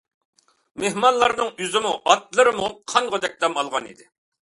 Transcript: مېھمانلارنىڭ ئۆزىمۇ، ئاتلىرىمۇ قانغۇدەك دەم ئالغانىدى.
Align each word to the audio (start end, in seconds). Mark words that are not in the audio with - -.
مېھمانلارنىڭ 0.83 1.53
ئۆزىمۇ، 1.65 1.93
ئاتلىرىمۇ 2.09 2.73
قانغۇدەك 2.95 3.41
دەم 3.47 3.61
ئالغانىدى. 3.63 4.15